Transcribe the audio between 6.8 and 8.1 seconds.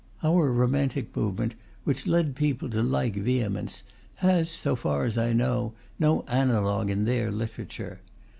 in their literature.